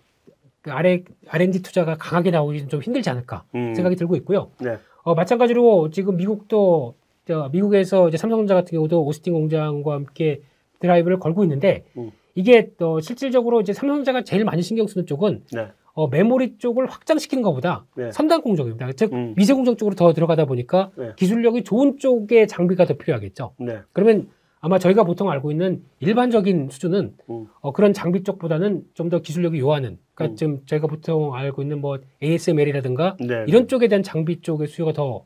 그 0.63 0.71
R, 0.73 1.03
R&D 1.29 1.63
투자가 1.63 1.97
강하게 1.97 2.31
나오기 2.31 2.67
좀 2.69 2.81
힘들지 2.83 3.09
않을까 3.11 3.45
음. 3.55 3.75
생각이 3.75 3.97
들고 3.97 4.17
있고요. 4.17 4.51
네. 4.61 4.79
어, 5.05 5.15
마찬가지로 5.15 5.91
지금 5.91 6.17
미국도 6.17 6.95
저 7.27 7.49
미국에서 7.53 8.09
이제 8.09 8.17
삼성전자 8.17 8.55
같은 8.55 8.75
경우도 8.77 9.05
오스틴 9.05 9.33
공장과 9.33 9.95
함께 9.95 10.41
드라이브를 10.81 11.19
걸고 11.21 11.45
있는데 11.45 11.85
음. 11.97 12.11
이게 12.35 12.71
어, 12.81 13.01
실질적으로 13.01 13.61
이제 13.61 13.73
삼성전자가 13.73 14.23
제일 14.25 14.45
많이 14.45 14.63
신경 14.63 14.87
쓰는 14.89 15.07
쪽은 15.07 15.45
네. 15.53 15.69
어, 15.95 16.09
메모리 16.09 16.57
쪽을 16.59 16.87
확장시키는 16.87 17.43
것보다 17.43 17.85
네. 17.97 18.11
선단 18.13 18.41
공정입니다. 18.43 18.93
즉 18.93 19.13
음. 19.13 19.35
미세 19.37 19.53
공정 19.53 19.77
쪽으로 19.77 19.95
더 19.95 20.13
들어가다 20.13 20.47
보니까 20.47 20.91
네. 20.97 21.13
기술력이 21.17 21.65
좋은 21.65 21.99
쪽의 21.99 22.49
장비가 22.49 22.87
더 22.87 22.95
필요하겠죠. 22.95 23.55
네. 23.59 23.81
그러면 23.93 24.29
아마 24.61 24.79
저희가 24.79 25.05
보통 25.05 25.29
알고 25.29 25.51
있는 25.51 25.83
일반적인 26.01 26.69
수준은 26.71 27.15
음. 27.29 27.47
어, 27.61 27.73
그런 27.73 27.93
장비 27.93 28.23
쪽보다는 28.23 28.85
좀 28.95 29.11
더 29.11 29.19
기술력이 29.21 29.59
요하는 29.59 29.99
그러니까 30.15 30.33
음. 30.33 30.37
지금 30.37 30.61
저희가 30.67 30.87
보통 30.87 31.35
알고 31.35 31.61
있는 31.63 31.81
뭐 31.81 31.99
ASML이라든가 32.23 33.17
네. 33.21 33.45
이런 33.47 33.69
쪽에 33.69 33.89
대한 33.89 34.03
장비 34.03 34.41
쪽의 34.41 34.69
수요가 34.69 34.93
더 34.93 35.25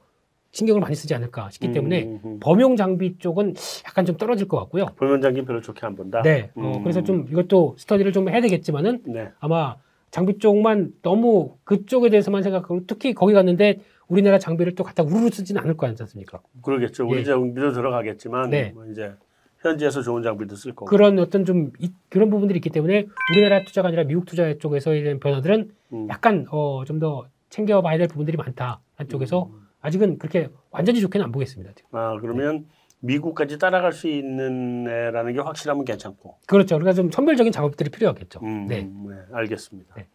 신경을 0.53 0.81
많이 0.81 0.95
쓰지 0.97 1.15
않을까 1.15 1.51
싶기 1.51 1.71
때문에 1.71 2.05
음, 2.05 2.21
음. 2.25 2.41
범용 2.41 2.77
장비 2.77 3.19
쪽은 3.19 3.55
약간 3.87 4.07
좀 4.07 4.17
떨어질 4.17 4.49
것 4.49 4.59
같고요. 4.59 4.87
보면 4.97 5.21
장비 5.21 5.45
별로 5.45 5.61
좋게 5.61 5.85
안 5.85 5.95
본다. 5.95 6.23
네. 6.23 6.51
어, 6.57 6.79
음. 6.79 6.83
그래서 6.83 7.05
좀 7.05 7.27
이것도 7.31 7.77
스터디를 7.79 8.13
좀 8.13 8.29
해야 8.31 8.41
되겠지만은 8.41 9.03
네. 9.05 9.29
아마 9.39 9.77
장비 10.17 10.39
쪽만 10.39 10.93
너무 11.03 11.57
그쪽에 11.65 12.09
대해서만 12.09 12.43
생각하고 12.43 12.81
특히 12.87 13.13
거기 13.13 13.35
갔는데 13.35 13.81
우리나라 14.09 14.39
장비를 14.39 14.75
또 14.75 14.83
갖다 14.83 15.03
우르르 15.03 15.29
쓰지는 15.29 15.61
않을 15.61 15.77
거 15.77 15.87
아니겠습니까? 15.87 16.41
그러겠죠. 16.63 17.07
우리 17.07 17.19
예. 17.21 17.25
장비도 17.25 17.73
들어가겠지만 17.73 18.49
네. 18.49 18.71
뭐 18.75 18.87
이제 18.87 19.13
현지에서 19.61 20.01
좋은 20.01 20.23
장비도 20.23 20.57
쓸 20.57 20.73
거고. 20.73 20.87
그런 20.87 21.19
어떤 21.19 21.45
좀 21.45 21.71
이- 21.81 21.93
그런 22.09 22.31
부분들이 22.31 22.57
있기 22.57 22.71
때문에 22.71 23.07
우리나라 23.35 23.63
투자가 23.65 23.89
아니라 23.89 24.05
미국 24.05 24.25
투자 24.25 24.57
쪽에서의 24.57 25.03
대한 25.03 25.21
변화들은 25.21 25.71
음. 25.93 26.09
약간 26.09 26.47
어, 26.51 26.83
좀 26.87 26.99
더 26.99 27.27
챙겨봐야 27.51 27.99
될 27.99 28.09
부분들이 28.09 28.39
많다 28.39 28.81
한쪽에서 28.95 29.51
음. 29.53 29.67
아직은 29.83 30.17
그렇게 30.17 30.49
완전히 30.71 31.01
좋게는 31.03 31.27
안 31.27 31.31
보겠습니다. 31.31 31.73
지금. 31.75 31.91
아 31.93 32.19
그러면 32.23 32.65
미국까지 33.01 33.59
따라갈 33.59 33.93
수 33.93 34.09
있는 34.09 34.87
애라는 34.89 35.33
게 35.35 35.41
확실하면 35.41 35.85
괜찮고. 35.85 36.39
그렇죠. 36.47 36.77
그러니까 36.77 36.93
좀 36.95 37.11
선별적인 37.11 37.53
작업들이 37.53 37.91
필요하겠죠. 37.91 38.41
음, 38.43 38.67
네. 38.67 38.83
네, 38.83 39.15
알겠습니다. 39.33 39.95
네. 39.97 40.07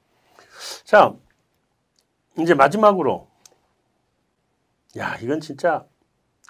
자, 0.84 1.14
이제 2.40 2.54
마지막으로, 2.54 3.28
야, 4.98 5.16
이건 5.22 5.40
진짜 5.40 5.86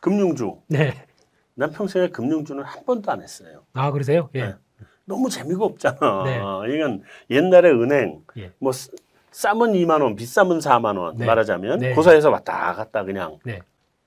금융주. 0.01 0.57
네. 0.67 0.93
난 1.53 1.71
평생에 1.71 2.07
금융주는 2.09 2.63
한 2.63 2.85
번도 2.85 3.11
안 3.11 3.21
했어요. 3.21 3.63
아 3.73 3.91
그러세요? 3.91 4.29
예. 4.35 4.41
네. 4.45 4.55
너무 5.05 5.29
재미가 5.29 5.63
없잖아. 5.65 6.23
네. 6.23 6.39
이건 6.73 7.03
옛날에 7.29 7.69
은행, 7.69 8.23
예. 8.37 8.51
뭐 8.59 8.71
쓰- 8.71 8.89
싸면 9.31 9.73
2만 9.73 10.01
원, 10.01 10.15
비싸면 10.15 10.59
4만 10.59 10.97
원 10.97 11.17
네. 11.17 11.25
말하자면 11.25 11.79
네. 11.79 11.93
고사에서 11.93 12.29
왔다 12.31 12.73
갔다 12.73 13.03
그냥 13.03 13.37
네. 13.45 13.61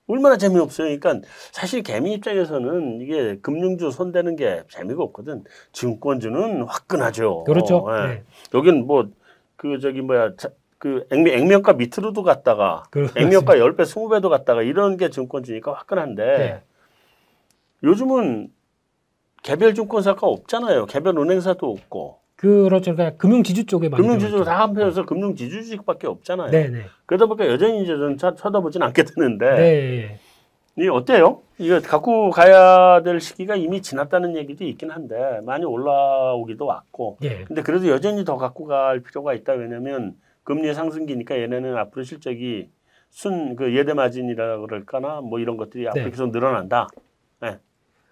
얼마나 0.07 0.37
재미없어요. 0.37 0.97
그러니까 0.99 1.27
사실 1.51 1.81
개미 1.81 2.13
입장에서는 2.13 3.01
이게 3.01 3.37
금융주 3.41 3.89
손대는 3.91 4.35
게 4.35 4.63
재미가 4.69 5.01
없거든. 5.03 5.43
증권주는 5.71 6.63
화끈하죠. 6.63 7.43
그렇죠. 7.45 7.85
예. 7.89 8.07
네. 8.07 8.23
여긴 8.53 8.85
뭐 8.87 9.05
그 9.57 9.79
저기 9.79 10.01
뭐야 10.01 10.35
자- 10.35 10.49
그 10.77 11.07
액면, 11.11 11.33
액면가 11.33 11.73
밑으로도 11.73 12.23
갔다가 12.23 12.83
그- 12.91 13.09
액면가 13.15 13.55
10배, 13.55 13.83
20배도 13.83 14.29
갔다가 14.29 14.61
이런 14.61 14.97
게 14.97 15.09
증권주니까 15.09 15.71
화끈한데 15.73 16.23
네. 16.37 16.61
요즘은 17.83 18.51
개별 19.43 19.73
증권사가 19.73 20.27
없잖아요. 20.27 20.85
개별 20.87 21.17
은행사도 21.17 21.69
없고 21.71 22.19
그렇죠. 22.35 22.93
그러니까 22.95 23.17
금융지주 23.17 23.65
쪽에 23.65 23.89
많이 23.89 24.03
들어갔죠. 24.03 24.43
다 24.43 24.61
한편에서 24.61 25.05
금융지주직밖에 25.05 26.07
없잖아요. 26.07 26.51
네, 26.51 26.69
네. 26.69 26.85
그러다 27.05 27.25
보니까 27.27 27.47
여전히 27.47 27.83
이제 27.83 27.93
는 27.93 28.17
쳐다보진 28.17 28.81
않게 28.83 29.03
되는데 29.03 29.55
네. 29.55 30.19
이 30.77 30.87
어때요? 30.89 31.41
이거 31.57 31.79
갖고 31.79 32.29
가야 32.31 33.01
될 33.03 33.21
시기가 33.21 33.55
이미 33.55 33.81
지났다는 33.81 34.35
얘기도 34.35 34.65
있긴 34.65 34.91
한데 34.91 35.39
많이 35.45 35.63
올라오기도 35.63 36.65
왔고 36.65 37.17
예. 37.23 37.45
근데 37.45 37.61
그래도 37.61 37.87
여전히 37.87 38.25
더 38.25 38.35
갖고 38.35 38.65
갈 38.65 38.99
필요가 38.99 39.33
있다 39.33 39.53
왜냐면 39.53 40.15
금리 40.43 40.73
상승기니까 40.73 41.39
얘네는 41.39 41.77
앞으로 41.77 42.03
실적이 42.03 42.69
순 43.09 43.55
그 43.55 43.73
예대 43.73 43.93
마진이라 43.93 44.57
그럴까나 44.59 45.21
뭐 45.21 45.39
이런 45.39 45.55
것들이 45.55 45.87
앞으로 45.87 46.03
네. 46.03 46.09
계속 46.09 46.31
늘어난다. 46.31 46.89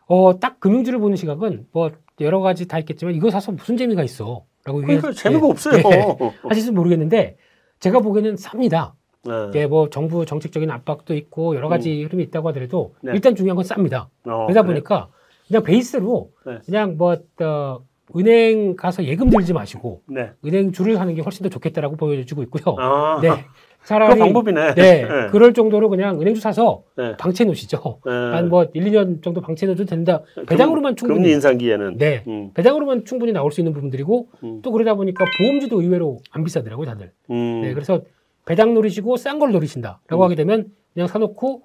어, 0.08 0.40
딱 0.40 0.60
금융주를 0.60 1.00
보는 1.00 1.16
시각은 1.16 1.68
뭐 1.72 1.92
여러 2.20 2.40
가지 2.40 2.68
다 2.68 2.80
있겠지만 2.80 3.16
이거 3.16 3.30
사서 3.30 3.52
무슨 3.52 3.78
재미가 3.78 4.04
있어. 4.04 4.46
그러니까 4.64 5.12
재미가 5.12 5.48
없어요. 5.48 5.78
네, 5.78 6.18
하실지 6.44 6.72
모르겠는데 6.72 7.38
제가 7.80 8.00
보기에는 8.00 8.36
쌉니다. 8.36 8.94
네. 9.26 9.32
이게 9.50 9.68
뭐 9.68 9.90
정부 9.90 10.26
정책적인 10.26 10.70
압박도 10.70 11.14
있고 11.16 11.56
여러 11.56 11.70
가지 11.70 12.04
흐름이 12.04 12.24
있다고 12.24 12.50
하더라도 12.50 12.96
네. 13.02 13.14
일단 13.14 13.36
중요한 13.36 13.56
건 13.56 13.66
쌉니다. 13.66 14.08
어, 14.26 14.46
그러다 14.46 14.62
그래요? 14.62 14.64
보니까 14.64 15.10
그냥 15.48 15.64
베이스로 15.64 16.32
네. 16.46 16.60
그냥 16.66 16.98
뭐 16.98 17.14
어, 17.14 17.80
은행 18.16 18.76
가서 18.76 19.04
예금 19.04 19.30
들지 19.30 19.54
마시고 19.54 20.02
네. 20.08 20.32
은행 20.46 20.72
줄을 20.72 21.00
하는 21.00 21.16
게 21.16 21.22
훨씬 21.22 21.44
더 21.44 21.50
좋겠다라고 21.50 21.96
보여주고 21.96 22.44
있고요. 22.44 22.76
아, 22.80 23.20
네. 23.22 23.30
그 23.84 23.88
차라리 23.88 24.18
방법이네. 24.18 24.76
네, 24.76 25.04
네. 25.04 25.28
그럴 25.32 25.54
정도로 25.54 25.90
그냥 25.90 26.22
은행주 26.22 26.40
사서 26.40 26.84
네. 26.96 27.18
방치해 27.18 27.46
놓으시죠. 27.46 28.00
네. 28.06 28.12
한뭐 28.12 28.68
1, 28.74 28.84
2년 28.86 29.22
정도 29.22 29.42
방치해 29.42 29.68
놓어도 29.68 29.84
된다. 29.84 30.22
배당으로만 30.48 30.96
금리 30.96 31.14
충분히 31.14 31.32
인상기에는. 31.34 31.98
네. 31.98 32.24
음. 32.28 32.52
배당으로만 32.54 33.04
충분히 33.04 33.34
나올 33.34 33.52
수 33.52 33.60
있는 33.60 33.74
부분들이고 33.74 34.30
음. 34.44 34.62
또 34.62 34.72
그러다 34.72 34.94
보니까 34.94 35.26
보험주도 35.38 35.82
의외로 35.82 36.20
안 36.32 36.46
비싸더라고요, 36.46 36.86
다들. 36.86 37.12
음. 37.32 37.62
네, 37.62 37.74
그래서 37.74 38.02
배당 38.46 38.74
노리시고 38.74 39.18
싼 39.18 39.40
걸 39.40 39.52
노리신다라고 39.52 40.16
음. 40.16 40.22
하게 40.22 40.36
되면 40.36 40.68
그냥 40.94 41.08
사놓고 41.08 41.64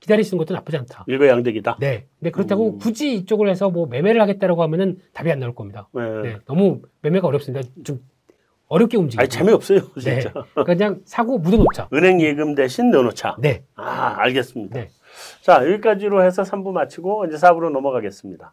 기다리시는 0.00 0.38
것도 0.38 0.54
나쁘지 0.54 0.76
않다. 0.78 1.04
일거양득이다. 1.06 1.76
네. 1.80 2.06
근데 2.18 2.30
그렇다고 2.30 2.74
음. 2.74 2.78
굳이 2.78 3.14
이쪽을 3.14 3.48
해서 3.48 3.70
뭐 3.70 3.86
매매를 3.86 4.20
하겠다라고 4.22 4.62
하면은 4.62 4.98
답이 5.12 5.30
안 5.30 5.40
나올 5.40 5.54
겁니다. 5.54 5.88
네. 5.92 6.02
네. 6.22 6.36
너무 6.46 6.82
매매가 7.02 7.26
어렵습니다. 7.26 7.68
좀 7.84 8.00
어렵게 8.68 8.96
움직이고. 8.96 9.20
아니 9.20 9.28
재미없어요, 9.28 9.80
네. 10.04 10.20
진짜. 10.20 10.32
그냥 10.64 11.00
사고 11.04 11.38
묻어놓자. 11.38 11.88
은행 11.94 12.20
예금 12.20 12.54
대신 12.54 12.90
넣어놓자. 12.90 13.36
네. 13.40 13.64
아, 13.74 14.14
알겠습니다. 14.18 14.78
네. 14.78 14.90
자, 15.42 15.64
여기까지로 15.64 16.22
해서 16.22 16.42
3부 16.42 16.72
마치고 16.72 17.26
이제 17.26 17.36
4부로 17.36 17.70
넘어가겠습니다. 17.70 18.52